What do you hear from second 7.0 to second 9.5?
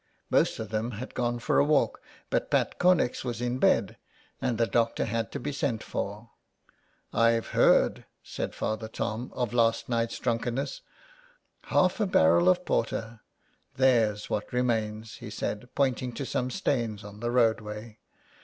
Pve heard," said Father Tom,''